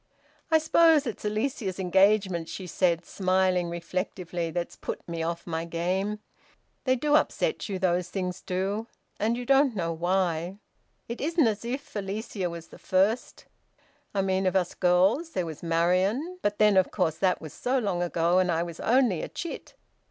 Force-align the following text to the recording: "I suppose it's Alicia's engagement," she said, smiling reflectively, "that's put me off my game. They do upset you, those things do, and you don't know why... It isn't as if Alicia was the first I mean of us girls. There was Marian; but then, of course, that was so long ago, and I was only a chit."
"I 0.49 0.57
suppose 0.57 1.05
it's 1.05 1.25
Alicia's 1.25 1.77
engagement," 1.79 2.49
she 2.49 2.65
said, 2.65 3.05
smiling 3.05 3.69
reflectively, 3.69 4.49
"that's 4.49 4.75
put 4.75 5.07
me 5.07 5.21
off 5.21 5.45
my 5.45 5.63
game. 5.63 6.17
They 6.85 6.95
do 6.95 7.13
upset 7.13 7.69
you, 7.69 7.77
those 7.77 8.09
things 8.09 8.41
do, 8.41 8.87
and 9.19 9.37
you 9.37 9.45
don't 9.45 9.75
know 9.75 9.93
why... 9.93 10.57
It 11.07 11.21
isn't 11.21 11.45
as 11.45 11.63
if 11.63 11.95
Alicia 11.95 12.49
was 12.49 12.69
the 12.69 12.79
first 12.79 13.45
I 14.11 14.23
mean 14.23 14.47
of 14.47 14.55
us 14.55 14.73
girls. 14.73 15.33
There 15.33 15.45
was 15.45 15.61
Marian; 15.61 16.39
but 16.41 16.57
then, 16.57 16.77
of 16.77 16.89
course, 16.89 17.17
that 17.19 17.39
was 17.39 17.53
so 17.53 17.77
long 17.77 18.01
ago, 18.01 18.39
and 18.39 18.51
I 18.51 18.63
was 18.63 18.79
only 18.79 19.21
a 19.21 19.27
chit." 19.29 19.75